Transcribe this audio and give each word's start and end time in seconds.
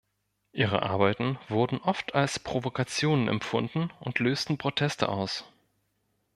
Ihre 0.51 0.81
Arbeiten 0.81 1.37
wurden 1.47 1.77
oft 1.79 2.15
als 2.15 2.39
Provokationen 2.39 3.27
empfunden 3.27 3.91
und 3.99 4.17
lösten 4.17 4.57
Proteste 4.57 5.09
aus. 5.09 5.43